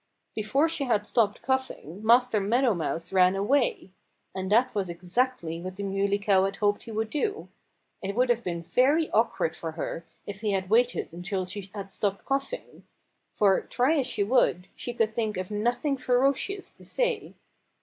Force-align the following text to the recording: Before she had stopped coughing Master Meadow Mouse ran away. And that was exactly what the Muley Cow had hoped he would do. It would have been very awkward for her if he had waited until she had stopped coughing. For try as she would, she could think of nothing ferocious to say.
Before 0.33 0.67
she 0.67 0.85
had 0.85 1.07
stopped 1.07 1.43
coughing 1.43 2.03
Master 2.03 2.39
Meadow 2.39 2.73
Mouse 2.73 3.13
ran 3.13 3.35
away. 3.35 3.91
And 4.33 4.49
that 4.51 4.73
was 4.73 4.89
exactly 4.89 5.61
what 5.61 5.75
the 5.75 5.83
Muley 5.83 6.17
Cow 6.17 6.45
had 6.45 6.55
hoped 6.55 6.81
he 6.85 6.91
would 6.91 7.11
do. 7.11 7.49
It 8.01 8.15
would 8.15 8.29
have 8.29 8.43
been 8.43 8.63
very 8.63 9.11
awkward 9.11 9.55
for 9.55 9.73
her 9.73 10.03
if 10.25 10.41
he 10.41 10.53
had 10.53 10.71
waited 10.71 11.13
until 11.13 11.45
she 11.45 11.69
had 11.75 11.91
stopped 11.91 12.25
coughing. 12.25 12.83
For 13.35 13.61
try 13.61 13.99
as 13.99 14.07
she 14.07 14.23
would, 14.23 14.69
she 14.75 14.91
could 14.95 15.13
think 15.13 15.37
of 15.37 15.51
nothing 15.51 15.97
ferocious 15.97 16.71
to 16.71 16.83
say. 16.83 17.35